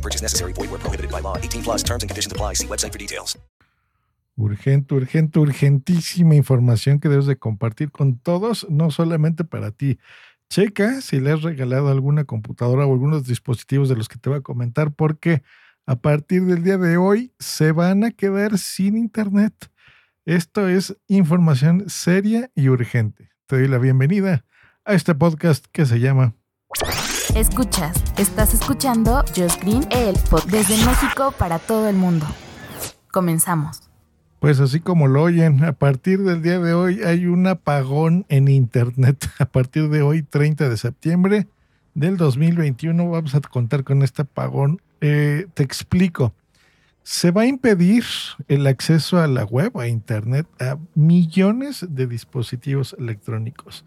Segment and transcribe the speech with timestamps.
[0.00, 0.52] Purchase necessary.
[0.52, 1.36] Void prohibited by law.
[1.36, 2.54] 18 plus terms and conditions apply.
[2.54, 3.38] See website for details.
[4.36, 9.98] Urgente, urgente, urgentísima información que debes de compartir con todos, no solamente para ti.
[10.48, 14.38] Checa si le has regalado alguna computadora o algunos dispositivos de los que te voy
[14.38, 15.42] a comentar, porque
[15.84, 19.52] a partir del día de hoy se van a quedar sin internet.
[20.24, 23.30] Esto es información seria y urgente.
[23.46, 24.44] Te doy la bienvenida
[24.84, 26.34] a este podcast que se llama
[27.36, 32.26] Escuchas, estás escuchando Just Green, el podcast desde México para todo el mundo.
[33.12, 33.82] Comenzamos.
[34.40, 38.48] Pues así como lo oyen, a partir del día de hoy hay un apagón en
[38.48, 39.30] Internet.
[39.38, 41.46] A partir de hoy, 30 de septiembre
[41.94, 44.82] del 2021, vamos a contar con este apagón.
[45.00, 46.34] Eh, te explico.
[47.04, 48.04] Se va a impedir
[48.48, 53.84] el acceso a la web, a Internet, a millones de dispositivos electrónicos.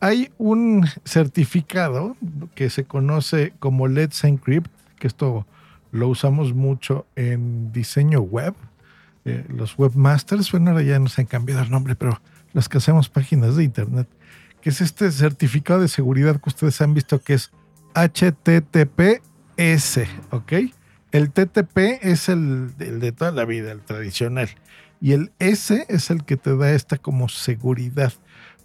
[0.00, 2.16] Hay un certificado
[2.54, 5.46] que se conoce como Let's Encrypt, que esto
[5.92, 8.54] lo usamos mucho en diseño web
[9.26, 12.20] eh, los webmasters, bueno, ahora ya nos han cambiado el nombre, pero
[12.52, 14.06] los que hacemos páginas de internet,
[14.60, 17.50] que es este certificado de seguridad que ustedes han visto que es
[17.94, 19.20] HTTPS,
[20.30, 20.52] ¿ok?
[21.10, 24.50] El TTP es el, el de toda la vida, el tradicional,
[25.00, 28.12] y el S es el que te da esta como seguridad.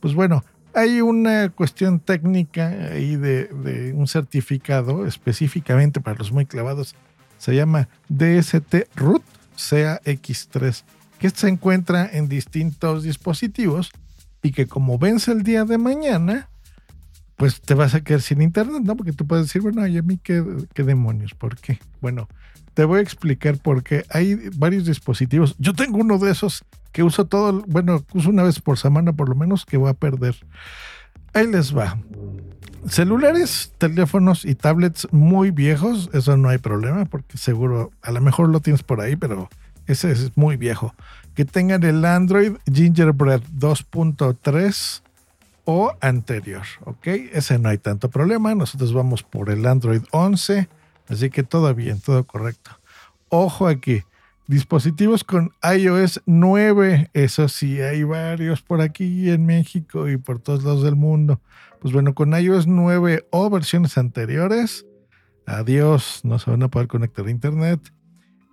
[0.00, 0.44] Pues bueno,
[0.78, 6.94] hay una cuestión técnica ahí de, de, un certificado específicamente para los muy clavados.
[7.38, 9.24] Se llama DST Root
[9.56, 10.84] CAX3,
[11.18, 13.90] que se encuentra en distintos dispositivos
[14.40, 16.48] y que como vence el día de mañana,
[17.38, 18.96] pues te vas a quedar sin internet, ¿no?
[18.96, 21.34] Porque tú puedes decir, bueno, ¿y a mí qué, qué demonios?
[21.34, 21.78] ¿Por qué?
[22.00, 22.28] Bueno,
[22.74, 24.04] te voy a explicar por qué.
[24.10, 25.54] Hay varios dispositivos.
[25.58, 29.28] Yo tengo uno de esos que uso todo, bueno, uso una vez por semana por
[29.28, 30.34] lo menos, que voy a perder.
[31.32, 31.96] Ahí les va.
[32.88, 38.48] Celulares, teléfonos y tablets muy viejos, eso no hay problema porque seguro, a lo mejor
[38.48, 39.48] lo tienes por ahí, pero
[39.86, 40.92] ese es muy viejo.
[41.36, 45.02] Que tengan el Android Gingerbread 2.3
[45.70, 47.06] o anterior, ¿ok?
[47.34, 48.54] Ese no hay tanto problema.
[48.54, 50.66] Nosotros vamos por el Android 11,
[51.08, 52.70] así que todo bien, todo correcto.
[53.28, 54.02] Ojo aquí,
[54.46, 60.64] dispositivos con iOS 9, eso sí, hay varios por aquí en México y por todos
[60.64, 61.38] lados del mundo.
[61.82, 64.86] Pues bueno, con iOS 9 o versiones anteriores,
[65.44, 67.92] adiós, no se van a poder conectar a internet.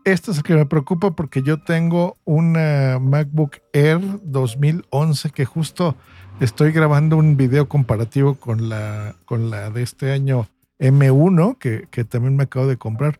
[0.05, 5.95] Esto es el que me preocupa porque yo tengo una MacBook Air 2011 que justo
[6.39, 12.03] estoy grabando un video comparativo con la, con la de este año M1 que, que
[12.03, 13.19] también me acabo de comprar.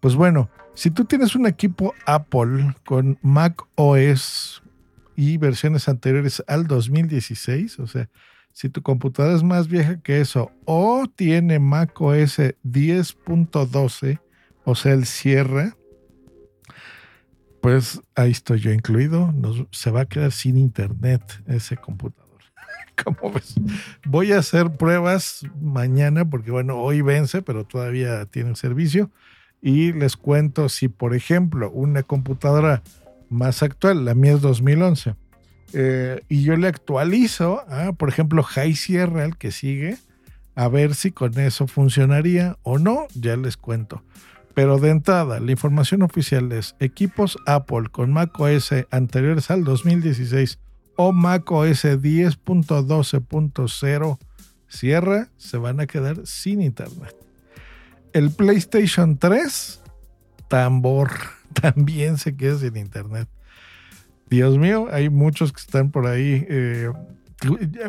[0.00, 4.62] Pues bueno, si tú tienes un equipo Apple con Mac OS
[5.16, 8.10] y versiones anteriores al 2016, o sea,
[8.52, 14.20] si tu computadora es más vieja que eso o tiene Mac OS 10.12,
[14.64, 15.72] o sea, el cierre,
[17.60, 19.32] pues ahí estoy yo incluido.
[19.70, 22.28] se va a quedar sin internet ese computador.
[23.04, 23.54] ¿Cómo ves?
[24.04, 29.10] Voy a hacer pruebas mañana porque, bueno, hoy vence, pero todavía tiene servicio.
[29.60, 32.82] Y les cuento si, por ejemplo, una computadora
[33.28, 35.14] más actual, la mía es 2011,
[35.72, 37.62] eh, y yo le actualizo,
[37.98, 39.98] por ejemplo, High Sierra, el que sigue,
[40.54, 44.02] a ver si con eso funcionaría o no, ya les cuento.
[44.58, 50.58] Pero de entrada, la información oficial es equipos Apple con macOS anteriores al 2016
[50.96, 54.18] o macOS 10.12.0
[54.66, 57.14] Sierra se van a quedar sin internet.
[58.12, 59.80] El PlayStation 3,
[60.48, 61.12] tambor,
[61.52, 63.28] también se queda sin internet.
[64.28, 66.44] Dios mío, hay muchos que están por ahí.
[66.48, 66.90] Eh,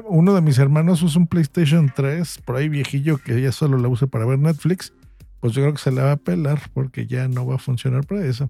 [0.06, 3.89] uno de mis hermanos usa un PlayStation 3, por ahí viejillo, que ya solo lo
[3.89, 4.94] usa para ver Netflix.
[5.39, 8.06] Pues yo creo que se le va a pelar porque ya no va a funcionar
[8.06, 8.50] para eso.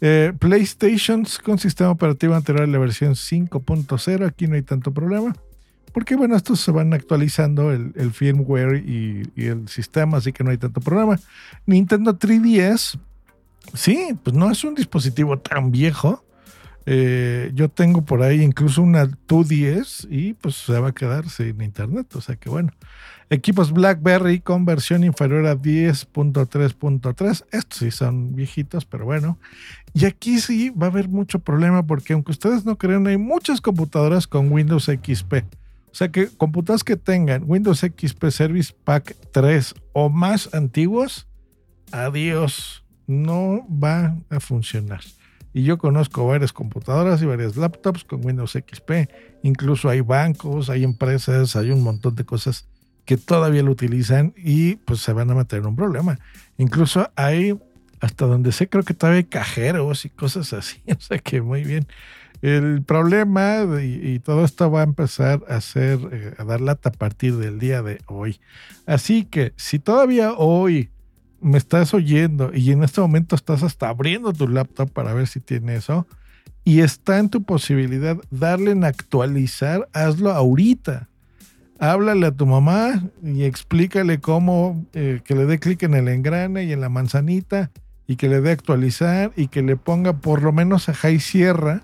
[0.00, 5.34] Eh, PlayStations con sistema operativo anterior a la versión 5.0, aquí no hay tanto problema.
[5.92, 10.50] Porque bueno, estos se van actualizando el, firmware y, y, el sistema, así que no
[10.50, 11.18] hay tanto problema.
[11.66, 12.98] Nintendo 3DS,
[13.74, 16.24] sí, pues no es un dispositivo tan viejo.
[16.86, 21.60] Eh, yo tengo por ahí incluso una 2DS y pues se va a quedar sin
[21.60, 22.70] internet, o sea que bueno.
[23.30, 27.44] Equipos BlackBerry con versión inferior a 10.3.3.
[27.50, 29.38] Estos sí son viejitos, pero bueno.
[29.92, 33.60] Y aquí sí va a haber mucho problema porque aunque ustedes no crean, hay muchas
[33.60, 35.44] computadoras con Windows XP.
[35.90, 41.26] O sea que computadoras que tengan Windows XP Service Pack 3 o más antiguos,
[41.92, 45.00] adiós, no va a funcionar.
[45.52, 49.10] Y yo conozco varias computadoras y varias laptops con Windows XP.
[49.42, 52.67] Incluso hay bancos, hay empresas, hay un montón de cosas
[53.08, 56.18] que todavía lo utilizan y pues se van a meter un problema.
[56.58, 57.58] Incluso hay,
[58.00, 60.82] hasta donde sé, creo que todavía hay cajeros y cosas así.
[60.94, 61.86] O sea que muy bien.
[62.42, 66.92] El problema y, todo esto va a empezar a hacer, eh, a dar lata a
[66.92, 68.40] partir del día de hoy.
[68.84, 70.90] Así que si todavía hoy
[71.40, 75.40] me estás oyendo y en este momento estás hasta abriendo tu laptop para ver si
[75.40, 76.06] tiene eso
[76.62, 81.08] y está en tu posibilidad darle en actualizar, hazlo ahorita
[81.78, 86.64] háblale a tu mamá y explícale cómo eh, que le dé clic en el engrane
[86.64, 87.70] y en la manzanita
[88.06, 91.82] y que le dé actualizar y que le ponga por lo menos a High Sierra,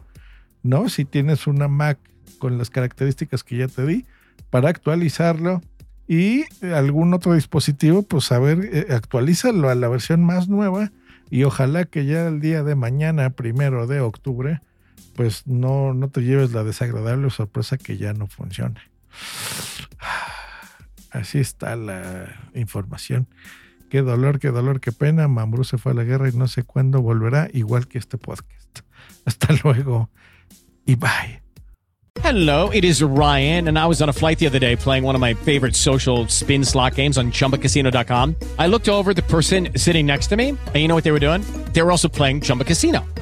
[0.62, 0.88] ¿no?
[0.88, 1.98] Si tienes una Mac
[2.38, 4.06] con las características que ya te di,
[4.50, 5.60] para actualizarlo
[6.08, 10.92] y algún otro dispositivo, pues a ver, eh, actualízalo a la versión más nueva
[11.30, 14.60] y ojalá que ya el día de mañana, primero de octubre,
[15.14, 18.93] pues no, no te lleves la desagradable sorpresa que ya no funcione.
[21.10, 23.28] Así está la información.
[23.88, 25.28] Qué dolor, qué dolor, qué pena.
[25.28, 28.80] Mambrú se fue a la guerra y no sé cuándo volverá, igual que este podcast.
[29.24, 30.10] Hasta luego
[30.86, 31.44] y bye.
[32.22, 35.14] Hello, it is Ryan, and I was on a flight the other day playing one
[35.14, 38.36] of my favorite social spin slot games on chumbacasino.com.
[38.58, 41.20] I looked over the person sitting next to me, and you know what they were
[41.20, 41.42] doing?
[41.72, 43.04] They were also playing Chumba Casino.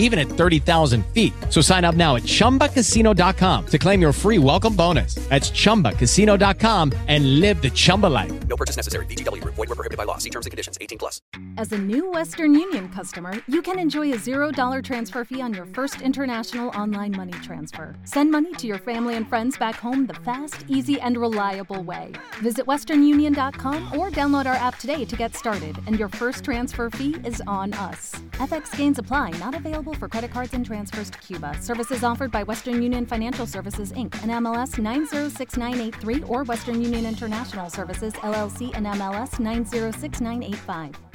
[0.00, 1.32] even at 30,000 feet.
[1.48, 5.14] So sign up now at chumbacasino.com to claim your free welcome bonus.
[5.30, 8.32] That's chumbacasino.com and live the Chumba life.
[8.48, 9.06] No purchase necessary.
[9.06, 10.16] VGW, void, were prohibited by law.
[10.18, 11.20] See terms and conditions 18 plus.
[11.58, 15.66] As a new Western Union customer, you can enjoy a $0 transfer fee on your
[15.66, 17.94] first international online money transfer.
[18.04, 21.90] Send money to your family and friends back home the fast, easy, and reliable way
[21.90, 22.12] way.
[22.42, 27.16] Visit westernunion.com or download our app today to get started, and your first transfer fee
[27.24, 28.14] is on us.
[28.32, 31.56] FX gains apply, not available for credit cards and transfers to Cuba.
[31.60, 34.14] Services offered by Western Union Financial Services Inc.
[34.22, 41.09] and MLS 906983 or Western Union International Services LLC and MLS 906985.